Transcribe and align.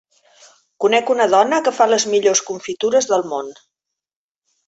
Conec 0.83 1.09
una 1.15 1.25
dona 1.33 1.59
que 1.67 1.73
fa 1.81 1.85
les 1.91 2.07
millors 2.13 2.43
confitures 2.49 3.09
del 3.13 3.27
món. 3.35 3.55